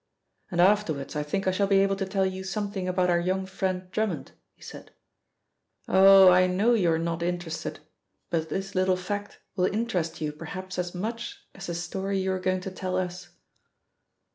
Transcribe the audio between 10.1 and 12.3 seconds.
you perhaps as much as the story